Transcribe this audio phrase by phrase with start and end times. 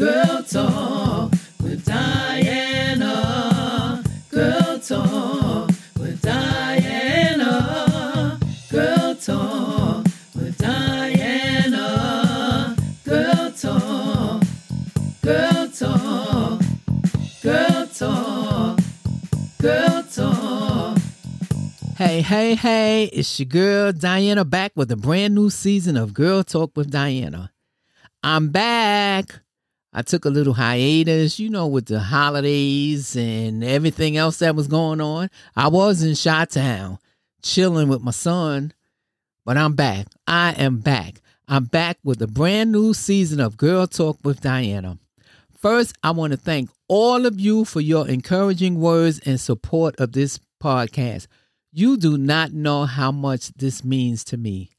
[0.00, 1.30] Girl Talk
[1.62, 3.12] with Diana.
[4.30, 7.50] Girl Talk with Diana.
[8.70, 11.84] Girl Talk with Diana.
[13.04, 14.42] Girl Talk.
[15.20, 16.62] Girl Talk.
[17.42, 18.80] Girl Talk.
[19.58, 20.98] Girl Talk.
[21.98, 26.42] Hey, hey, hey, it's your girl Diana back with a brand new season of Girl
[26.42, 27.52] Talk with Diana.
[28.22, 29.42] I'm back.
[29.92, 34.68] I took a little hiatus, you know, with the holidays and everything else that was
[34.68, 35.30] going on.
[35.56, 36.98] I was in Chi Town
[37.42, 38.72] chilling with my son,
[39.44, 40.06] but I'm back.
[40.28, 41.20] I am back.
[41.48, 44.98] I'm back with a brand new season of Girl Talk with Diana.
[45.58, 50.12] First, I want to thank all of you for your encouraging words and support of
[50.12, 51.26] this podcast.
[51.72, 54.70] You do not know how much this means to me.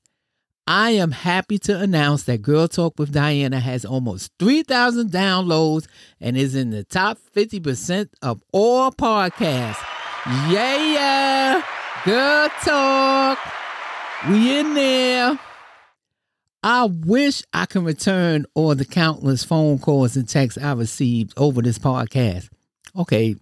[0.67, 5.87] I am happy to announce that Girl Talk with Diana has almost 3,000 downloads
[6.19, 9.83] and is in the top 50% of all podcasts.
[10.49, 11.63] Yeah, yeah.
[12.05, 13.39] Girl Talk.
[14.29, 15.39] We in there.
[16.63, 21.63] I wish I can return all the countless phone calls and texts I received over
[21.63, 22.49] this podcast.
[22.95, 23.35] Okay,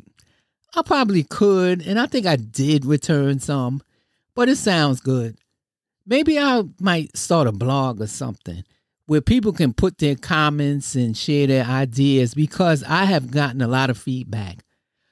[0.74, 3.82] I probably could, and I think I did return some,
[4.36, 5.38] but it sounds good.
[6.10, 8.64] Maybe I might start a blog or something
[9.06, 13.68] where people can put their comments and share their ideas because I have gotten a
[13.68, 14.64] lot of feedback.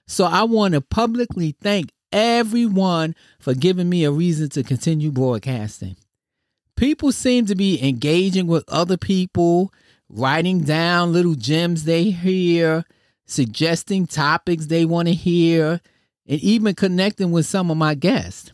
[0.08, 5.98] So I want to publicly thank everyone for giving me a reason to continue broadcasting.
[6.76, 9.72] People seem to be engaging with other people,
[10.10, 12.86] writing down little gems they hear,
[13.28, 15.80] suggesting topics they want to hear,
[16.26, 18.52] and even connecting with some of my guests.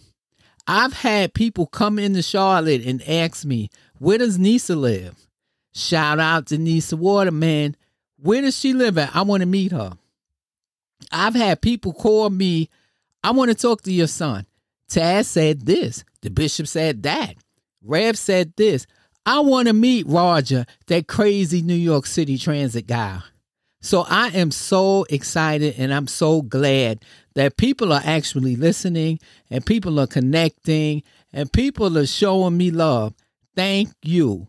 [0.66, 3.70] I've had people come into Charlotte and ask me,
[4.00, 5.16] where does Nisa live?
[5.74, 7.76] Shout out to Nisa Waterman.
[8.18, 9.16] Where does she live at?
[9.16, 9.98] I want to meet her.
[11.12, 12.70] I've had people call me,
[13.24, 14.46] I want to talk to your son.
[14.90, 16.04] Taz said this.
[16.22, 17.36] The bishop said that.
[17.84, 18.86] Rev said this.
[19.26, 23.22] I want to meet Roger, that crazy New York City transit guy.
[23.82, 27.04] So I am so excited and I'm so glad
[27.36, 33.14] that people are actually listening and people are connecting and people are showing me love.
[33.56, 34.48] Thank you.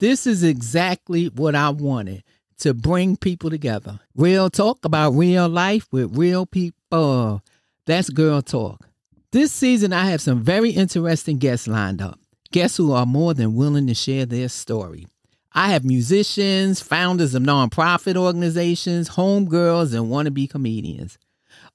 [0.00, 2.24] This is exactly what I wanted
[2.58, 4.00] to bring people together.
[4.16, 7.42] Real talk about real life with real people.
[7.86, 8.88] That's Girl Talk.
[9.32, 12.18] This season, I have some very interesting guests lined up.
[12.50, 15.06] Guests who are more than willing to share their story.
[15.54, 21.18] I have musicians, founders of nonprofit organizations, homegirls, and wannabe comedians.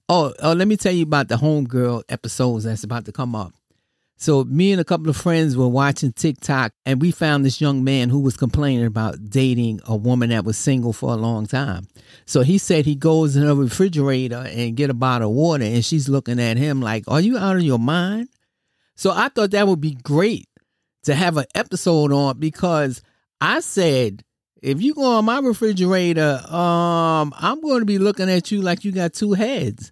[0.10, 3.54] Oh, oh, let me tell you about the homegirl episodes that's about to come up.
[4.20, 7.84] So, me and a couple of friends were watching TikTok, and we found this young
[7.84, 11.88] man who was complaining about dating a woman that was single for a long time.
[12.26, 15.86] So he said he goes in a refrigerator and get a bottle of water, and
[15.86, 18.30] she's looking at him like, "Are you out of your mind?"
[18.96, 20.48] So I thought that would be great
[21.04, 23.02] to have an episode on because
[23.40, 24.24] I said,
[24.62, 28.84] if you go on my refrigerator, um, I'm going to be looking at you like
[28.84, 29.92] you got two heads.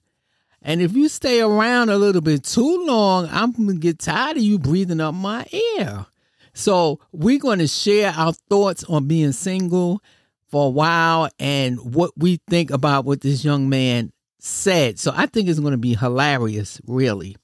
[0.68, 4.38] And if you stay around a little bit too long, I'm going to get tired
[4.38, 5.46] of you breathing up my
[5.78, 6.08] air.
[6.56, 10.02] So we're going to share our thoughts on being single
[10.50, 14.98] for a while and what we think about what this young man said.
[14.98, 17.38] So I think it's going to be hilarious, really.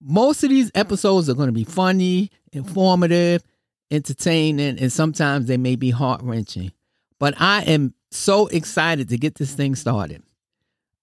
[0.00, 3.42] Most of these episodes are going to be funny, informative,
[3.90, 6.70] entertaining, and sometimes they may be heart wrenching.
[7.18, 10.22] But I am so excited to get this thing started.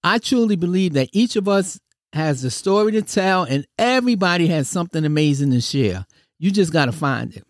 [0.03, 1.79] I truly believe that each of us
[2.13, 6.05] has a story to tell, and everybody has something amazing to share.
[6.39, 7.45] You just got to find it.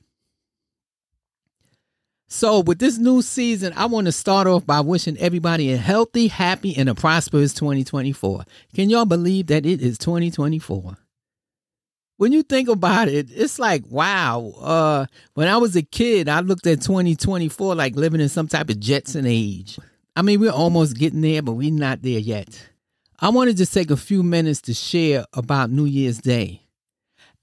[2.27, 6.27] So, with this new season, I want to start off by wishing everybody a healthy,
[6.27, 8.43] happy, and a prosperous 2024.
[8.75, 10.97] Can y'all believe that it is 2024?
[12.19, 14.51] when you think about it, it's like, wow.
[14.59, 15.05] Uh,
[15.35, 18.77] when I was a kid, I looked at 2024 like living in some type of
[18.77, 19.79] Jetson age.
[20.19, 22.67] I mean, we're almost getting there, but we're not there yet.
[23.21, 26.63] I wanted to take a few minutes to share about New Year's Day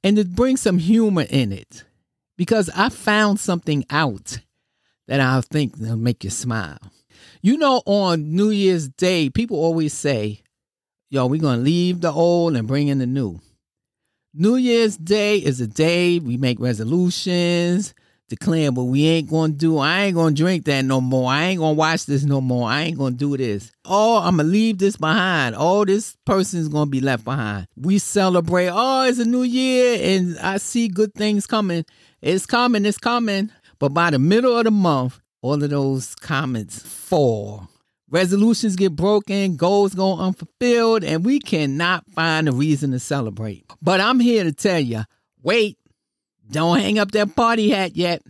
[0.04, 1.84] and to bring some humor in it
[2.36, 4.40] because I found something out
[5.08, 6.76] that I think will make you smile.
[7.40, 10.42] You know, on New Year's Day, people always say,
[11.08, 13.40] yo, we're going to leave the old and bring in the new.
[14.34, 17.94] New Year's Day is a day we make resolutions,
[18.28, 19.78] declaring but we ain't gonna do.
[19.78, 21.30] I ain't gonna drink that no more.
[21.30, 22.68] I ain't gonna watch this no more.
[22.68, 23.70] I ain't gonna do this.
[23.84, 25.54] Oh, I'm gonna leave this behind.
[25.58, 27.68] Oh, this person's gonna be left behind.
[27.76, 31.84] We celebrate, oh, it's a new year and I see good things coming.
[32.20, 33.50] It's coming, it's coming.
[33.78, 37.68] But by the middle of the month, all of those comments fall.
[38.08, 43.64] Resolutions get broken, goals go unfulfilled, and we cannot find a reason to celebrate.
[43.82, 45.02] But I'm here to tell you
[45.42, 45.78] wait,
[46.50, 48.22] don't hang up that party hat yet.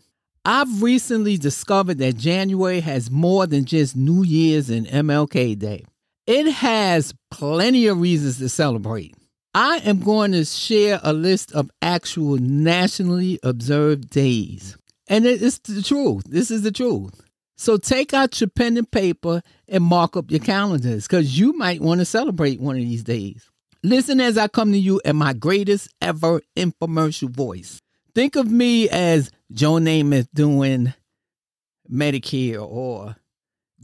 [0.45, 5.85] I've recently discovered that January has more than just New Year's and MLK Day.
[6.27, 9.15] It has plenty of reasons to celebrate.
[9.55, 14.77] I am going to share a list of actual nationally observed days.
[15.09, 16.25] And it's the truth.
[16.29, 17.23] This is the truth.
[17.57, 21.81] So take out your pen and paper and mark up your calendars because you might
[21.81, 23.49] want to celebrate one of these days.
[23.83, 27.81] Listen as I come to you in my greatest ever infomercial voice.
[28.17, 30.95] Think of me as Joe Namath doing
[31.93, 33.15] Medicare or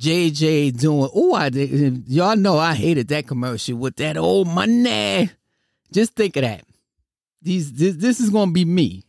[0.00, 2.08] JJ doing, oh, I did.
[2.08, 5.28] Y'all know I hated that commercial with that old money.
[5.92, 6.64] Just think of that.
[7.42, 9.04] These this, this is gonna be me.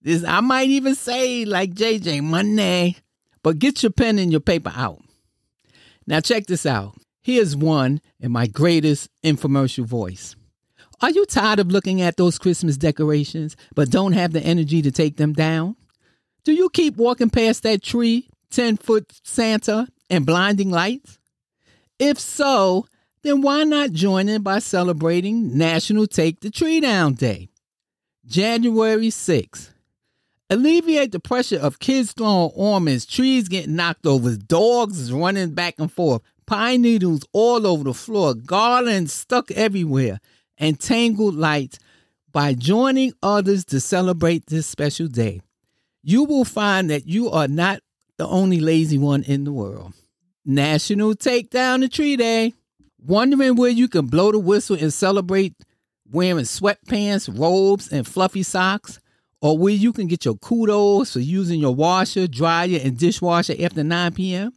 [0.00, 2.96] This I might even say like JJ money,
[3.42, 5.02] but get your pen and your paper out.
[6.06, 6.94] Now check this out.
[7.20, 10.34] Here's one in my greatest infomercial voice.
[11.00, 14.90] Are you tired of looking at those Christmas decorations but don't have the energy to
[14.90, 15.76] take them down?
[16.44, 21.18] Do you keep walking past that tree, 10 foot Santa, and blinding lights?
[21.98, 22.86] If so,
[23.22, 27.48] then why not join in by celebrating National Take the Tree Down Day?
[28.26, 29.70] January 6th.
[30.50, 35.90] Alleviate the pressure of kids throwing ornaments, trees getting knocked over, dogs running back and
[35.90, 40.20] forth, pine needles all over the floor, garlands stuck everywhere,
[40.58, 41.78] and tangled lights
[42.32, 45.40] by joining others to celebrate this special day.
[46.02, 47.80] You will find that you are not
[48.18, 49.94] the only lazy one in the world.
[50.44, 52.52] National Take Down the Tree Day.
[52.98, 55.54] Wondering where you can blow the whistle and celebrate
[56.10, 58.98] wearing sweatpants, robes, and fluffy socks?
[59.40, 63.84] Or where you can get your kudos for using your washer, dryer, and dishwasher after
[63.84, 64.52] 9 p.m.?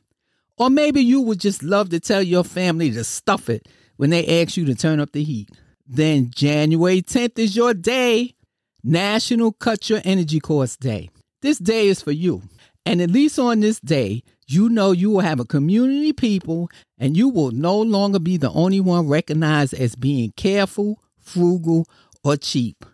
[0.57, 3.67] Or maybe you would just love to tell your family to stuff it
[3.97, 5.49] when they ask you to turn up the heat.
[5.89, 8.35] Then January 10th is your day,
[8.83, 11.09] National Cut Your Energy Cost Day.
[11.41, 12.41] This day is for you.
[12.85, 17.15] And at least on this day, you know you will have a community people and
[17.15, 21.85] you will no longer be the only one recognized as being careful, frugal,
[22.21, 22.85] or cheap.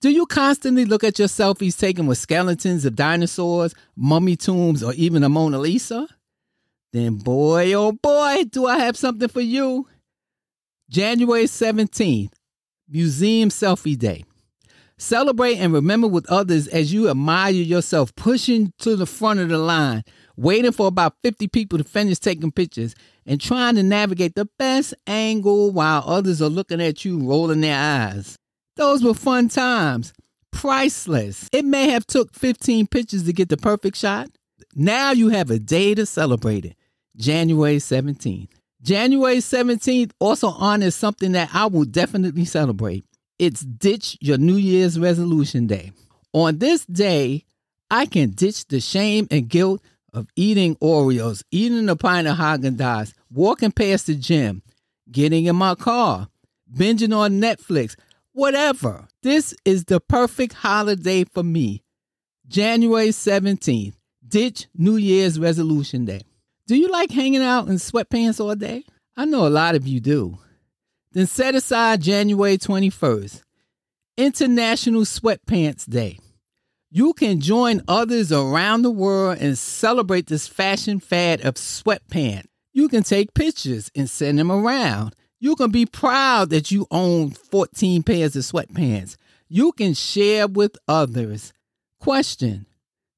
[0.00, 4.92] Do you constantly look at your selfies taken with skeletons of dinosaurs, mummy tombs, or
[4.94, 6.06] even a Mona Lisa?
[6.92, 9.88] Then, boy, oh boy, do I have something for you.
[10.94, 12.30] January 17th,
[12.88, 14.22] Museum Selfie Day.
[14.96, 19.58] Celebrate and remember with others as you admire yourself pushing to the front of the
[19.58, 20.04] line,
[20.36, 22.94] waiting for about 50 people to finish taking pictures,
[23.26, 27.76] and trying to navigate the best angle while others are looking at you rolling their
[27.76, 28.36] eyes.
[28.76, 30.12] Those were fun times.
[30.52, 31.48] Priceless.
[31.50, 34.28] It may have took 15 pictures to get the perfect shot.
[34.76, 36.76] Now you have a day to celebrate it.
[37.16, 38.46] January 17th.
[38.84, 43.06] January 17th also honors something that I will definitely celebrate.
[43.38, 45.92] It's Ditch Your New Year's Resolution Day.
[46.34, 47.46] On this day,
[47.90, 49.80] I can ditch the shame and guilt
[50.12, 54.62] of eating Oreos, eating a pint of Haagen Dazs, walking past the gym,
[55.10, 56.28] getting in my car,
[56.70, 57.96] binging on Netflix,
[58.32, 59.08] whatever.
[59.22, 61.82] This is the perfect holiday for me.
[62.46, 63.94] January 17th,
[64.28, 66.20] ditch New Year's Resolution Day.
[66.66, 68.84] Do you like hanging out in sweatpants all day?
[69.16, 70.38] I know a lot of you do.
[71.12, 73.42] Then set aside January 21st,
[74.16, 76.18] International Sweatpants Day.
[76.90, 82.46] You can join others around the world and celebrate this fashion fad of sweatpants.
[82.72, 85.14] You can take pictures and send them around.
[85.40, 89.16] You can be proud that you own 14 pairs of sweatpants.
[89.48, 91.52] You can share with others.
[92.00, 92.64] Question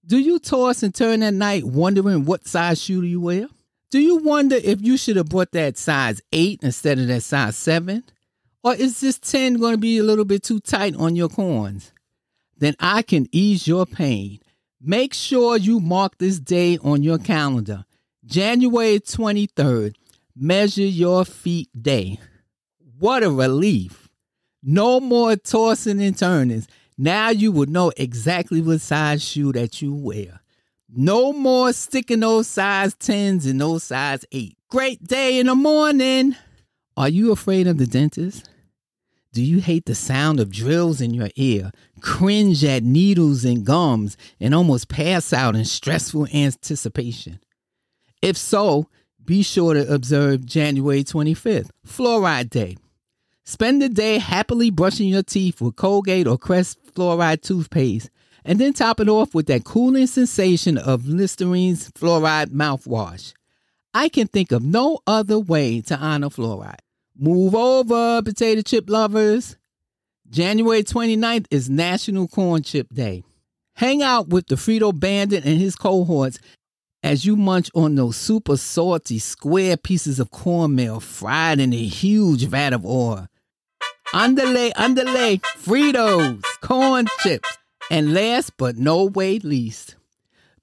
[0.07, 3.49] Do you toss and turn at night wondering what size shoe do you wear?
[3.91, 7.57] Do you wonder if you should have bought that size 8 instead of that size
[7.57, 8.05] 7?
[8.63, 11.93] Or is this 10 going to be a little bit too tight on your corns?
[12.57, 14.39] Then I can ease your pain.
[14.81, 17.85] Make sure you mark this day on your calendar.
[18.25, 19.97] January 23rd,
[20.37, 22.21] Measure Your Feet Day.
[22.99, 24.09] What a relief.
[24.63, 26.65] No more tossing and turning.
[26.99, 30.41] Now you will know exactly what size shoe that you wear.
[30.89, 34.57] No more sticking those size 10s and those size 8.
[34.71, 36.37] Great day in the morning.
[36.97, 38.49] Are you afraid of the dentist?
[39.35, 44.17] Do you hate the sound of drills in your ear, cringe at needles and gums,
[44.41, 47.41] and almost pass out in stressful anticipation?
[48.23, 48.89] If so,
[49.23, 52.79] be sure to observe January 25th, Fluoride Day.
[53.45, 58.11] Spend the day happily brushing your teeth with Colgate or Crest Fluoride toothpaste
[58.45, 63.35] And then top it off with that cooling sensation of Listerine's fluoride mouthwash.
[63.93, 66.81] I can think of no other way to honor fluoride.
[67.19, 69.57] Move over, potato chip lovers.
[70.29, 73.23] January 29th is National Corn Chip Day.
[73.75, 76.39] Hang out with the Frito Bandit and his cohorts
[77.03, 82.45] as you munch on those super salty square pieces of cornmeal fried in a huge
[82.47, 83.29] vat of oil.
[84.15, 87.59] Underlay, underlay, Fritos, corn chips.
[87.91, 89.97] And last but no way least,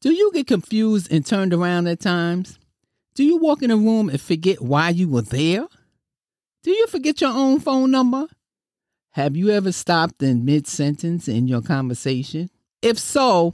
[0.02, 2.60] do you get confused and turned around at times?
[3.16, 5.68] Do you walk in a room and forget why you were there?
[6.64, 8.28] Do you forget your own phone number?
[9.12, 12.50] Have you ever stopped in mid sentence in your conversation?
[12.82, 13.54] If so,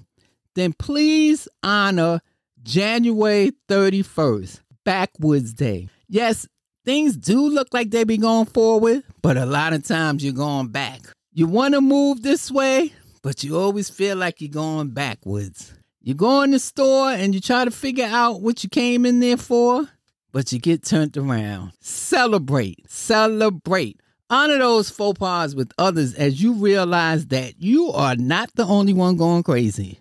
[0.56, 2.22] then please honor
[2.64, 5.90] January 31st, Backwards Day.
[6.08, 6.48] Yes,
[6.90, 10.70] things do look like they be going forward, but a lot of times you're going
[10.70, 11.02] back.
[11.32, 12.92] You want to move this way,
[13.22, 15.72] but you always feel like you're going backwards.
[16.02, 19.20] You go in the store and you try to figure out what you came in
[19.20, 19.88] there for,
[20.32, 21.74] but you get turned around.
[21.80, 24.02] Celebrate, celebrate.
[24.32, 28.94] Honor those faux pas with others as you realize that you are not the only
[28.94, 30.00] one going crazy.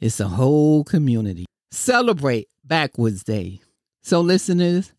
[0.00, 1.46] It's a whole community.
[1.70, 3.60] Celebrate Backwards Day.
[4.02, 4.92] So, listeners,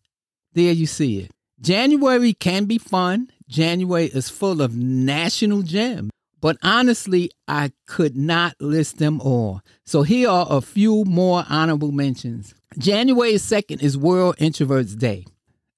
[0.56, 1.30] there you see it.
[1.60, 3.30] January can be fun.
[3.46, 6.10] January is full of national gems.
[6.40, 9.60] But honestly, I could not list them all.
[9.84, 12.54] So here are a few more honorable mentions.
[12.78, 15.26] January 2nd is World Introverts Day.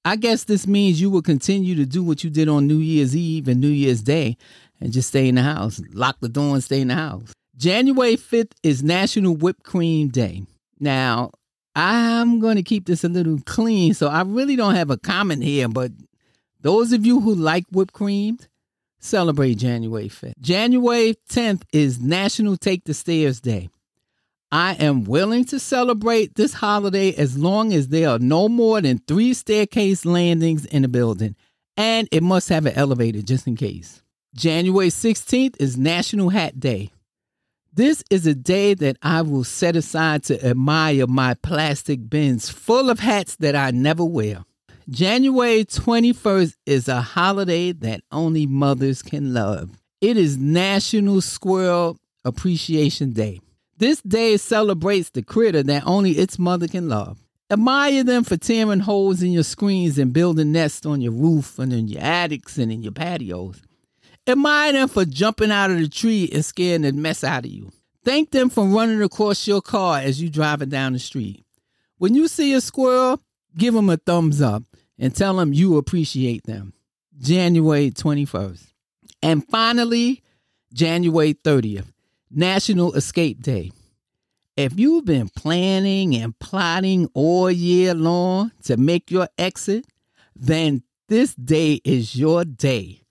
[0.05, 3.15] I guess this means you will continue to do what you did on New Year's
[3.15, 4.37] Eve and New Year's Day
[4.79, 5.81] and just stay in the house.
[5.91, 7.33] Lock the door and stay in the house.
[7.57, 10.43] January 5th is National Whipped Cream Day.
[10.79, 11.31] Now,
[11.81, 15.43] I'm going to keep this a little clean, so I really don't have a comment
[15.43, 15.93] here, but
[16.59, 18.37] those of you who like whipped cream,
[18.99, 20.33] celebrate January 5th.
[20.41, 23.69] January 10th is National Take the Stairs Day.
[24.51, 28.97] I am willing to celebrate this holiday as long as there are no more than
[29.07, 31.37] three staircase landings in a building,
[31.77, 34.01] and it must have an elevator just in case.
[34.35, 36.91] January 16th is National Hat Day.
[37.71, 42.89] This is a day that I will set aside to admire my plastic bins full
[42.89, 44.43] of hats that I never wear.
[44.89, 49.69] January 21st is a holiday that only mothers can love.
[50.01, 53.39] It is National Squirrel Appreciation Day.
[53.77, 57.19] This day celebrates the critter that only its mother can love.
[57.51, 61.71] Admire them for tearing holes in your screens and building nests on your roof and
[61.71, 63.61] in your attics and in your patios.
[64.29, 67.71] Admire them for jumping out of the tree and scaring the mess out of you.
[68.05, 71.43] Thank them for running across your car as you drive it down the street.
[71.97, 73.19] When you see a squirrel,
[73.57, 74.63] give them a thumbs up
[74.99, 76.73] and tell them you appreciate them.
[77.19, 78.67] January 21st.
[79.23, 80.23] And finally,
[80.73, 81.91] January 30th,
[82.29, 83.71] National Escape Day.
[84.55, 89.87] If you've been planning and plotting all year long to make your exit,
[90.35, 93.01] then this day is your day,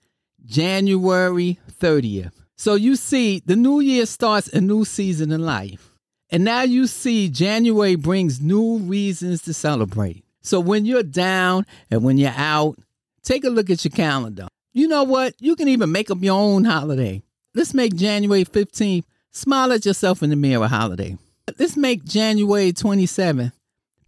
[0.45, 2.33] January 30th.
[2.55, 5.91] So you see, the new year starts a new season in life.
[6.29, 10.23] And now you see, January brings new reasons to celebrate.
[10.41, 12.77] So when you're down and when you're out,
[13.23, 14.47] take a look at your calendar.
[14.73, 15.35] You know what?
[15.39, 17.23] You can even make up your own holiday.
[17.55, 21.17] Let's make January 15th smile at yourself in the mirror holiday.
[21.57, 23.53] Let's make January 27th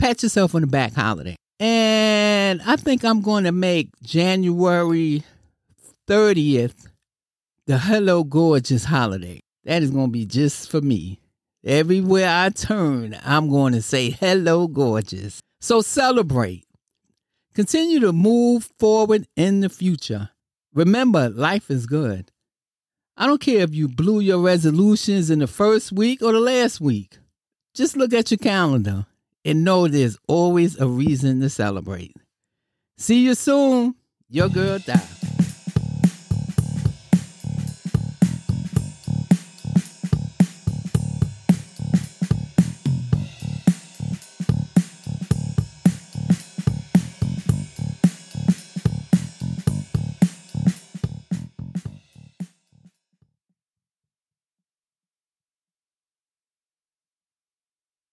[0.02, 1.36] pat yourself on the back holiday.
[1.60, 5.24] And I think I'm going to make January
[6.08, 6.88] 30th
[7.68, 9.40] the Hello Gorgeous holiday.
[9.64, 11.20] That is going to be just for me.
[11.64, 15.40] Everywhere I turn, I'm going to say hello, gorgeous.
[15.60, 16.66] So celebrate.
[17.54, 20.32] Continue to move forward in the future.
[20.74, 22.32] Remember, life is good.
[23.16, 26.82] I don't care if you blew your resolutions in the first week or the last
[26.82, 27.20] week.
[27.76, 29.06] Just look at your calendar
[29.46, 32.16] and know there's always a reason to celebrate.
[32.98, 33.96] See you soon.
[34.30, 35.00] Your girl, Di.